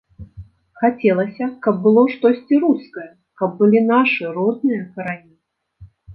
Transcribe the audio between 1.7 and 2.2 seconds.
было